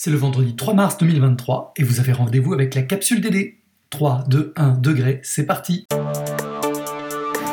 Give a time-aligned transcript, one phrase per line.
[0.00, 3.56] C'est le vendredi 3 mars 2023 et vous avez rendez-vous avec la capsule DD.
[3.90, 5.88] 3, 2, 1 degré, c'est parti.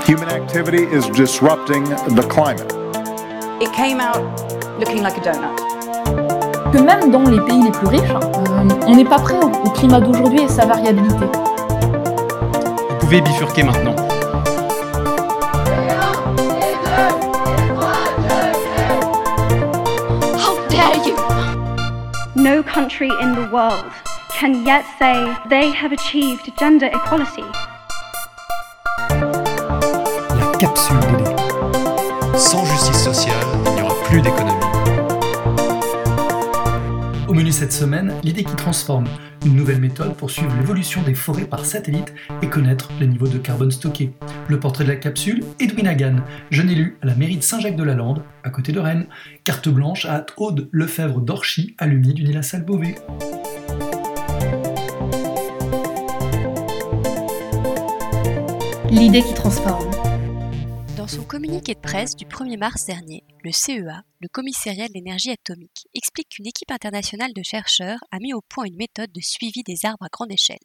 [0.07, 1.83] Human activity is disrupting
[2.15, 2.71] the climate.
[3.59, 4.21] It came out
[4.79, 5.55] looking like a donut.
[6.71, 9.71] Que même dans les pays les plus riches, euh, on n'est pas prêt au, au
[9.71, 11.25] climat d'aujourd'hui et sa variabilité.
[12.91, 13.95] Vous pouvez bifurquer maintenant.
[22.75, 23.89] Country in the world
[24.31, 27.47] can yet say they have achieved gender equality.
[30.39, 30.99] La capsule.
[32.35, 34.54] Sans justice sociale, il n'y aura plus d'économie.
[37.35, 39.07] Menu cette semaine, l'idée qui transforme,
[39.45, 43.37] une nouvelle méthode pour suivre l'évolution des forêts par satellite et connaître les niveaux de
[43.37, 44.13] carbone stockés.
[44.47, 46.15] Le portrait de la capsule, Edwin Hagan,
[46.49, 49.07] jeune élu à la mairie de Saint-Jacques-de-la-Lande, à côté de Rennes.
[49.43, 52.95] Carte blanche à Aude Lefebvre d'Orchy, à l'Uni du Nil à Salle-Beauvais.
[58.89, 59.83] L'idée qui transforme.
[61.05, 65.29] Dans son communiqué de presse du 1er mars dernier, le CEA, le Commissariat de l'énergie
[65.29, 69.61] atomique, explique qu'une équipe internationale de chercheurs a mis au point une méthode de suivi
[69.61, 70.57] des arbres à grande échelle.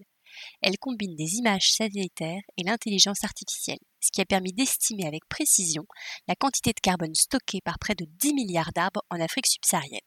[0.62, 5.84] Elle combine des images satellitaires et l'intelligence artificielle, ce qui a permis d'estimer avec précision
[6.26, 10.00] la quantité de carbone stockée par près de 10 milliards d'arbres en Afrique subsaharienne.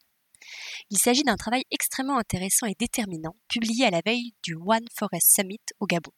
[0.90, 5.36] Il s'agit d'un travail extrêmement intéressant et déterminant, publié à la veille du One Forest
[5.36, 6.12] Summit au Gabon.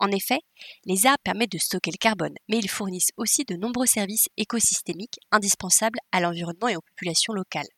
[0.00, 0.40] En effet,
[0.86, 5.18] les arbres permettent de stocker le carbone, mais ils fournissent aussi de nombreux services écosystémiques
[5.30, 7.68] indispensables à l'environnement et aux populations locales.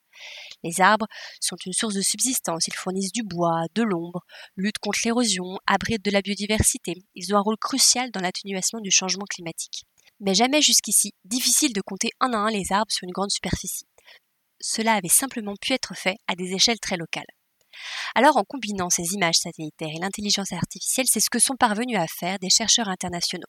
[0.63, 1.07] Les arbres
[1.41, 4.21] sont une source de subsistance, ils fournissent du bois, de l'ombre,
[4.55, 8.91] luttent contre l'érosion, abritent de la biodiversité, ils ont un rôle crucial dans l'atténuation du
[8.91, 9.83] changement climatique.
[10.21, 13.87] Mais jamais jusqu'ici, difficile de compter un à un les arbres sur une grande superficie.
[14.61, 17.25] Cela avait simplement pu être fait à des échelles très locales.
[18.15, 22.07] Alors en combinant ces images satellitaires et l'intelligence artificielle, c'est ce que sont parvenus à
[22.07, 23.47] faire des chercheurs internationaux.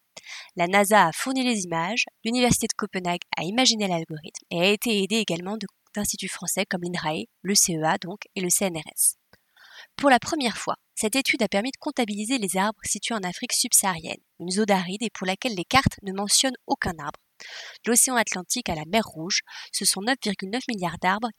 [0.56, 5.02] La NASA a fourni les images, l'Université de Copenhague a imaginé l'algorithme et a été
[5.02, 5.56] aidée également
[5.94, 9.16] d'instituts français comme l'INRAE, le CEA donc et le CNRS.
[9.96, 13.52] Pour la première fois, cette étude a permis de comptabiliser les arbres situés en Afrique
[13.52, 17.18] subsaharienne, une zone aride et pour laquelle les cartes ne mentionnent aucun arbre.
[17.86, 19.40] L'océan Atlantique à la mer Rouge,
[19.72, 21.30] ce sont 9,9 milliards d'arbres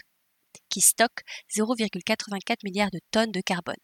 [0.70, 1.24] qui stockent
[1.56, 3.76] 0,84 milliards de tonnes de carbone.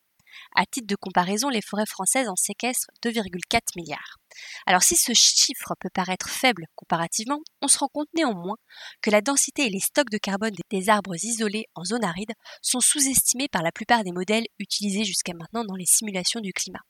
[0.56, 4.18] À titre de comparaison, les forêts françaises en séquestrent 2,4 milliards.
[4.66, 8.56] Alors si ce chiffre peut paraître faible comparativement, on se rend compte néanmoins
[9.02, 12.80] que la densité et les stocks de carbone des arbres isolés en zone aride sont
[12.80, 16.82] sous-estimés par la plupart des modèles utilisés jusqu'à maintenant dans les simulations du climat.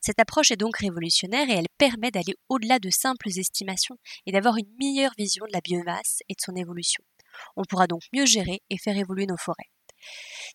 [0.00, 4.56] Cette approche est donc révolutionnaire et elle permet d'aller au-delà de simples estimations et d'avoir
[4.56, 7.04] une meilleure vision de la biomasse et de son évolution.
[7.56, 9.70] On pourra donc mieux gérer et faire évoluer nos forêts.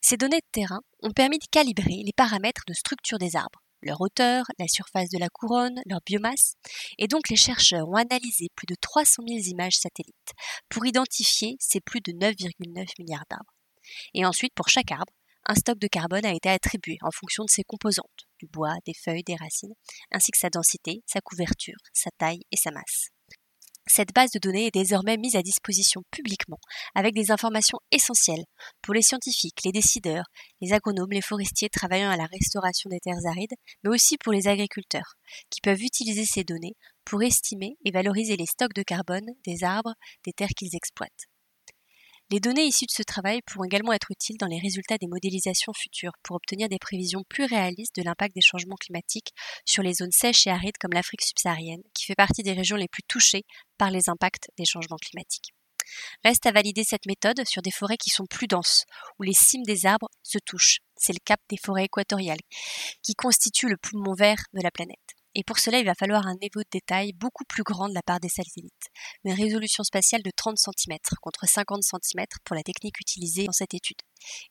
[0.01, 4.01] Ces données de terrain ont permis de calibrer les paramètres de structure des arbres, leur
[4.01, 6.55] hauteur, la surface de la couronne, leur biomasse,
[6.97, 10.33] et donc les chercheurs ont analysé plus de 300 000 images satellites
[10.69, 13.53] pour identifier ces plus de 9,9 milliards d'arbres.
[14.13, 15.13] Et ensuite, pour chaque arbre,
[15.45, 18.93] un stock de carbone a été attribué en fonction de ses composantes, du bois, des
[18.93, 19.73] feuilles, des racines,
[20.11, 23.09] ainsi que sa densité, sa couverture, sa taille et sa masse.
[23.89, 26.59] Cette base de données est désormais mise à disposition publiquement
[26.93, 28.43] avec des informations essentielles
[28.81, 30.25] pour les scientifiques, les décideurs,
[30.61, 34.47] les agronomes, les forestiers travaillant à la restauration des terres arides, mais aussi pour les
[34.47, 35.13] agriculteurs,
[35.49, 36.75] qui peuvent utiliser ces données
[37.05, 39.93] pour estimer et valoriser les stocks de carbone des arbres
[40.25, 41.27] des terres qu'ils exploitent.
[42.29, 45.71] Les données issues de ce travail pourront également être utiles dans les résultats des modélisations
[45.71, 49.31] futures pour obtenir des prévisions plus réalistes de l'impact des changements climatiques
[49.65, 52.89] sur les zones sèches et arides comme l'Afrique subsaharienne, qui fait partie des régions les
[52.89, 53.45] plus touchées
[53.77, 55.53] par les impacts des changements climatiques.
[56.25, 58.83] Reste à valider cette méthode sur des forêts qui sont plus denses,
[59.19, 60.79] où les cimes des arbres se touchent.
[60.97, 62.41] C'est le cap des forêts équatoriales,
[63.03, 65.16] qui constituent le poumon vert de la planète.
[65.37, 68.01] Et pour cela, il va falloir un niveau de détail beaucoup plus grand de la
[68.01, 68.87] part des satellites.
[69.23, 73.75] Une résolution spatiale de 30 cm contre 50 cm pour la technique utilisée dans cette
[73.75, 73.97] étude.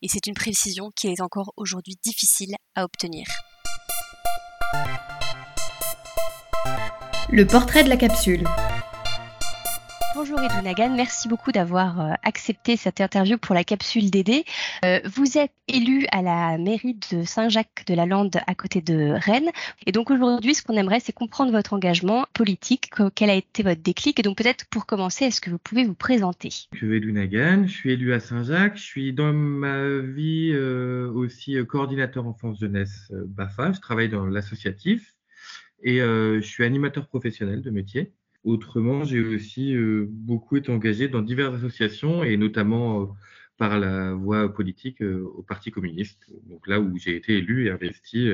[0.00, 3.26] Et c'est une précision qui est encore aujourd'hui difficile à obtenir.
[7.30, 8.46] Le portrait de la capsule.
[10.16, 14.44] Bonjour Edou Nagan, merci beaucoup d'avoir euh, accepté cette interview pour la capsule DD.
[14.82, 19.50] Euh, vous êtes élu à la mairie de Saint-Jacques-de-la-Lande à côté de Rennes.
[19.84, 23.82] Et donc aujourd'hui, ce qu'on aimerait, c'est comprendre votre engagement politique, quel a été votre
[23.82, 24.18] déclic.
[24.18, 26.48] Et donc peut-être pour commencer, est-ce que vous pouvez vous présenter?
[26.72, 28.78] Je suis Edou Nagan, je suis élu à Saint-Jacques.
[28.78, 33.72] Je suis dans ma vie euh, aussi coordinateur enfance-jeunesse BAFA.
[33.72, 35.14] Je travaille dans l'associatif
[35.82, 38.14] et je suis animateur professionnel de métier.
[38.46, 43.06] Autrement, j'ai aussi euh, beaucoup été engagé dans diverses associations et notamment euh,
[43.58, 46.30] par la voie politique au Parti communiste.
[46.48, 48.30] Donc là où j'ai été élu et investi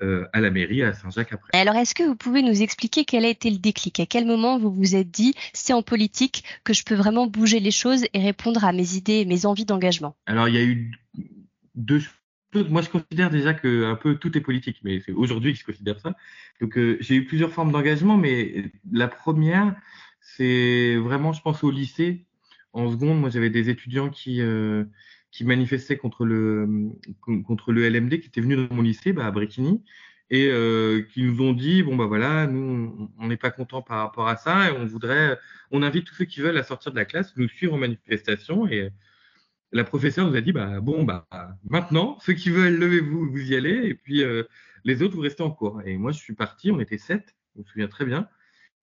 [0.00, 1.58] à la mairie à Saint-Jacques après.
[1.58, 3.98] Alors est-ce que vous pouvez nous expliquer quel a été le déclic?
[3.98, 7.58] À quel moment vous vous êtes dit c'est en politique que je peux vraiment bouger
[7.58, 10.14] les choses et répondre à mes idées et mes envies d'engagement?
[10.26, 10.92] Alors il y a eu
[11.74, 12.00] deux
[12.54, 15.64] moi, je considère déjà que un peu tout est politique, mais c'est aujourd'hui que je
[15.64, 16.16] considère ça.
[16.60, 19.74] Donc, euh, j'ai eu plusieurs formes d'engagement, mais la première,
[20.20, 22.24] c'est vraiment, je pense, au lycée.
[22.72, 24.84] En seconde, moi, j'avais des étudiants qui euh,
[25.30, 26.90] qui manifestaient contre le
[27.46, 29.82] contre le LMD, qui étaient venus dans mon lycée, bah, à Bréquigny,
[30.30, 33.98] et euh, qui nous ont dit bon bah voilà, nous, on n'est pas content par
[33.98, 35.38] rapport à ça, et on voudrait,
[35.70, 38.66] on invite tous ceux qui veulent à sortir de la classe, nous suivre en manifestation
[38.68, 38.90] et
[39.72, 41.26] la professeure nous a dit bah bon bah
[41.68, 44.44] maintenant ceux qui veulent levez-vous vous y allez et puis euh,
[44.84, 45.82] les autres vous restez en cours.
[45.84, 48.28] Et moi je suis parti on était sept je me souviens très bien.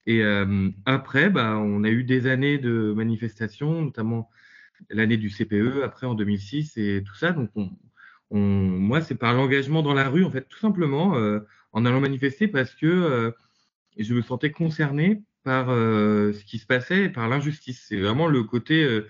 [0.05, 4.29] Et euh, après bah on a eu des années de manifestations notamment
[4.89, 7.31] l'année du CPE après en 2006 et tout ça.
[7.31, 7.69] Donc on,
[8.39, 11.39] moi c'est par l'engagement dans la rue en fait tout simplement euh,
[11.71, 13.33] en allant manifester parce que
[13.97, 17.85] je me sentais concerné par ce qui se passait et par l'injustice.
[17.88, 19.03] C'est vraiment le côté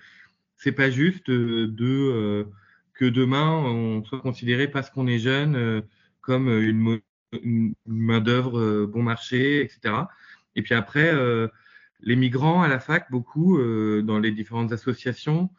[0.56, 2.44] c'est pas juste euh, de euh,
[2.94, 5.80] que demain on soit considéré parce qu'on est jeune euh,
[6.20, 7.00] comme une,
[7.86, 9.94] main d'œuvre bon marché, etc.
[10.54, 11.12] Et puis après,
[12.00, 13.58] les migrants à la fac, beaucoup
[14.02, 15.50] dans les différentes associations,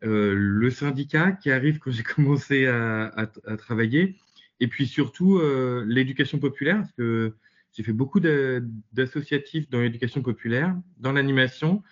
[0.00, 4.16] le syndicat qui arrive quand j'ai commencé à, à, travailler,
[4.60, 5.40] et puis surtout
[5.84, 7.34] l'éducation populaire, parce que
[7.72, 11.82] j'ai fait beaucoup d'associatifs dans l'éducation populaire, dans l'animation,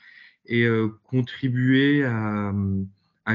[0.49, 2.53] et euh, contribuer à,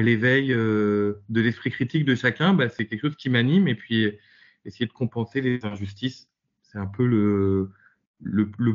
[0.02, 3.68] l'éveil euh, de l'esprit critique de chacun, bah, c'est quelque chose qui m'anime.
[3.68, 4.12] Et puis,
[4.66, 6.28] essayer de compenser les injustices,
[6.64, 7.70] c'est un peu le,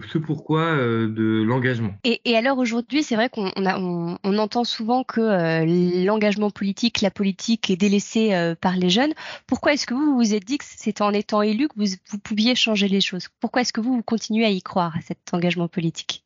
[0.07, 1.93] ce pourquoi euh, de l'engagement.
[2.05, 7.69] Et, alors aujourd'hui, c'est vrai qu'on on, on, entend souvent que l'engagement politique, la politique
[7.69, 9.13] est délaissée par les jeunes.
[9.49, 12.19] Pourquoi est-ce que vous vous êtes dit que c'est en étant élu que vous, vous
[12.19, 13.27] pouviez changer les choses?
[13.41, 16.23] Pourquoi est-ce que vous, vous continuez à y croire, à cet engagement politique?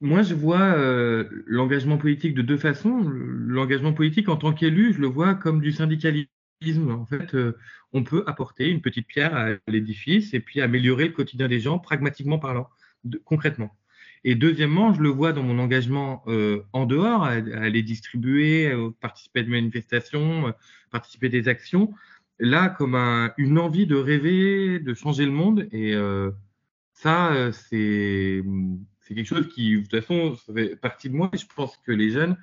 [0.00, 3.00] Moi, je vois euh, l'engagement politique de deux façons.
[3.00, 6.28] L'engagement politique en tant qu'élu, je le vois comme du syndicalisme.
[6.90, 7.56] En fait, euh,
[7.92, 11.78] on peut apporter une petite pierre à l'édifice et puis améliorer le quotidien des gens,
[11.78, 12.68] pragmatiquement parlant,
[13.24, 13.76] concrètement.
[14.24, 19.40] Et deuxièmement, je le vois dans mon engagement euh, en dehors, à, aller distribuer, participer
[19.40, 20.52] à des manifestations,
[20.90, 21.92] participer à des actions,
[22.38, 22.94] là comme
[23.36, 25.68] une envie de rêver, de changer le monde.
[25.72, 25.94] Et
[26.94, 28.42] ça, c'est
[29.08, 31.30] c'est quelque chose qui, de toute façon, ça fait partie de moi.
[31.32, 32.36] Et je pense que les jeunes,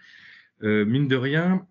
[0.63, 1.65] euh, mine de rien,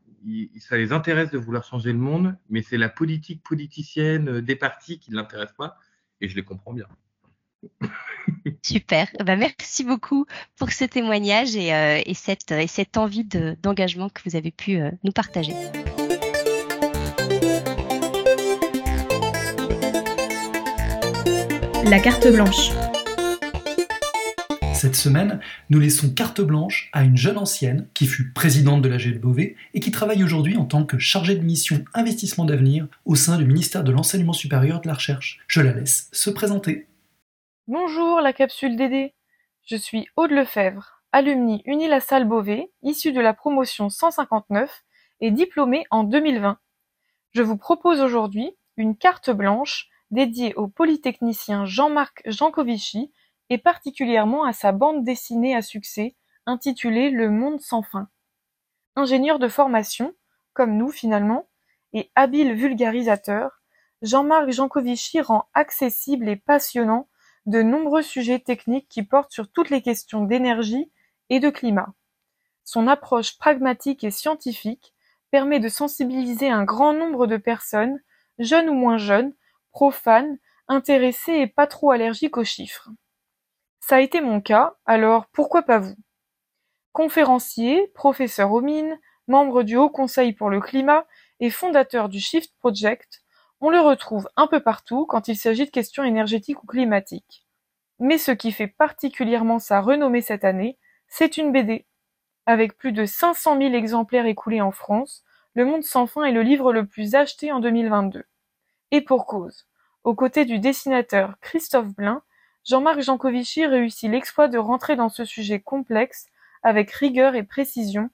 [0.60, 4.54] ça les intéresse de vouloir changer le monde, mais c'est la politique politicienne euh, des
[4.54, 5.76] partis qui ne l'intéresse pas.
[6.20, 6.86] Et je les comprends bien.
[8.62, 9.08] Super.
[9.24, 10.26] Bah, merci beaucoup
[10.56, 15.12] pour ce témoignage et, euh, cette, et cette, envie d'engagement que vous avez pu nous
[15.12, 15.54] partager.
[21.84, 22.70] La carte blanche.
[24.84, 25.40] Cette semaine,
[25.70, 29.56] nous laissons carte blanche à une jeune ancienne qui fut présidente de la de Beauvais
[29.72, 33.46] et qui travaille aujourd'hui en tant que chargée de mission investissement d'avenir au sein du
[33.46, 35.40] ministère de l'Enseignement supérieur de la Recherche.
[35.46, 36.86] Je la laisse se présenter.
[37.66, 39.14] Bonjour la capsule DD.
[39.64, 44.84] Je suis Aude Lefebvre, alumni Unilassal Beauvais, issue de la promotion 159
[45.22, 46.58] et diplômée en 2020.
[47.32, 53.10] Je vous propose aujourd'hui une carte blanche dédiée au polytechnicien Jean-Marc Jancovici
[53.50, 58.08] et particulièrement à sa bande dessinée à succès intitulée Le Monde sans fin.
[58.96, 60.14] Ingénieur de formation,
[60.52, 61.48] comme nous finalement,
[61.92, 63.62] et habile vulgarisateur,
[64.02, 67.08] Jean-Marc Jancovici rend accessible et passionnant
[67.46, 70.90] de nombreux sujets techniques qui portent sur toutes les questions d'énergie
[71.30, 71.94] et de climat.
[72.64, 74.94] Son approche pragmatique et scientifique
[75.30, 78.00] permet de sensibiliser un grand nombre de personnes,
[78.38, 79.34] jeunes ou moins jeunes,
[79.72, 82.90] profanes, intéressées et pas trop allergiques aux chiffres.
[83.86, 85.94] Ça a été mon cas, alors pourquoi pas vous?
[86.92, 88.98] Conférencier, professeur aux mines,
[89.28, 91.04] membre du Haut Conseil pour le climat
[91.38, 93.22] et fondateur du Shift Project,
[93.60, 97.46] on le retrouve un peu partout quand il s'agit de questions énergétiques ou climatiques.
[97.98, 101.86] Mais ce qui fait particulièrement sa renommée cette année, c'est une BD.
[102.46, 106.42] Avec plus de 500 000 exemplaires écoulés en France, Le Monde sans fin est le
[106.42, 108.24] livre le plus acheté en 2022.
[108.92, 109.66] Et pour cause.
[110.04, 112.22] Aux côtés du dessinateur Christophe Blain,
[112.64, 116.26] Jean-Marc Jancovici réussit l'exploit de rentrer dans ce sujet complexe
[116.62, 118.08] avec rigueur et précision,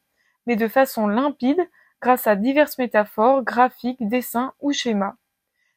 [0.47, 1.61] mais de façon limpide
[2.00, 5.14] grâce à diverses métaphores, graphiques, dessins ou schémas.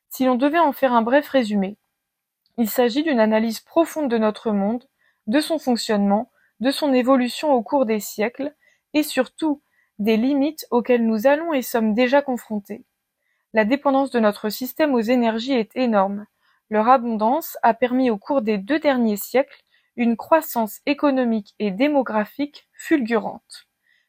[0.10, 1.77] Si l'on devait en faire un bref résumé,
[2.58, 4.86] il s'agit d'une analyse profonde de notre monde,
[5.27, 8.53] de son fonctionnement, de son évolution au cours des siècles,
[8.94, 9.62] et surtout
[10.00, 12.84] des limites auxquelles nous allons et sommes déjà confrontés.
[13.53, 16.25] La dépendance de notre système aux énergies est énorme.
[16.70, 19.63] Leur abondance a permis au cours des deux derniers siècles
[19.96, 23.67] une croissance économique et démographique fulgurante.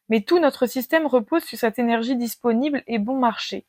[0.08, 3.66] Mais tout notre système repose sur cette énergie disponible et bon marché.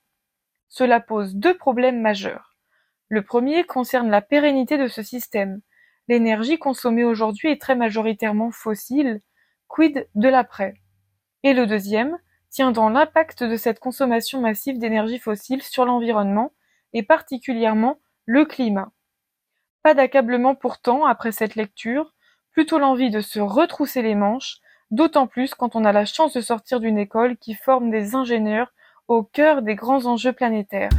[0.69, 2.55] Cela pose deux problèmes majeurs.
[3.09, 5.61] Le premier concerne la pérennité de ce système.
[6.07, 9.21] L'énergie consommée aujourd'hui est très majoritairement fossile,
[9.67, 10.75] quid de l'après?
[11.43, 12.17] Et le deuxième
[12.49, 16.53] tient dans l'impact de cette consommation massive d'énergie fossile sur l'environnement
[16.93, 18.91] et particulièrement le climat.
[19.83, 22.13] Pas d'accablement pourtant après cette lecture,
[22.51, 24.57] plutôt l'envie de se retrousser les manches,
[24.91, 28.73] d'autant plus quand on a la chance de sortir d'une école qui forme des ingénieurs
[29.07, 30.89] au cœur des grands enjeux planétaires.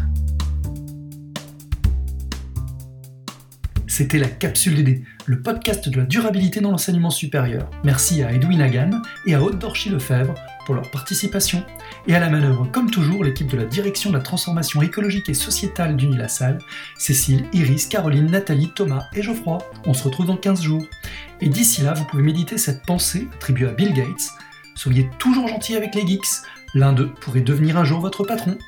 [3.88, 7.71] C'était la Capsule DD, le podcast de la durabilité dans l'enseignement supérieur.
[7.83, 8.90] Merci à Edwin Hagan
[9.25, 10.35] et à Haute Dorchy Lefebvre
[10.66, 11.64] pour leur participation,
[12.06, 15.35] et à la manœuvre, comme toujours, l'équipe de la direction de la transformation écologique et
[15.35, 16.58] sociétale d'Unilassal,
[16.99, 19.58] Cécile, Iris, Caroline, Nathalie, Thomas et Geoffroy.
[19.87, 20.85] On se retrouve dans 15 jours.
[21.40, 24.32] Et d'ici là, vous pouvez méditer cette pensée attribuée à Bill Gates.
[24.75, 26.26] Soyez toujours gentil avec les geeks,
[26.75, 28.58] l'un d'eux pourrait devenir un jour votre patron.